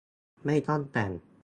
[0.45, 1.11] ไม่ต้องแต่ง